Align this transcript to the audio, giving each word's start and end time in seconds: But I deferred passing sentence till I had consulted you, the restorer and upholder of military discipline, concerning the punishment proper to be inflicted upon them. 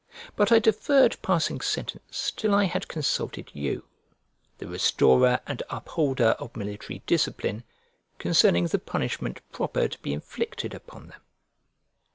But 0.35 0.51
I 0.51 0.57
deferred 0.57 1.21
passing 1.21 1.61
sentence 1.61 2.31
till 2.35 2.55
I 2.55 2.63
had 2.63 2.87
consulted 2.87 3.51
you, 3.53 3.83
the 4.57 4.65
restorer 4.65 5.41
and 5.45 5.61
upholder 5.69 6.29
of 6.39 6.57
military 6.57 7.03
discipline, 7.05 7.63
concerning 8.17 8.65
the 8.65 8.79
punishment 8.79 9.41
proper 9.51 9.87
to 9.87 9.99
be 9.99 10.11
inflicted 10.11 10.73
upon 10.73 11.09
them. 11.09 11.21